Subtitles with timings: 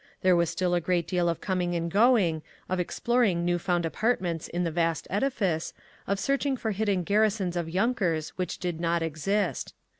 [0.23, 4.47] There was still a great deal of coming and going, of exploring new found apartments
[4.47, 5.75] in the vast edifice,
[6.07, 9.75] of searching for hidden garrisons of yunkers which did not exist.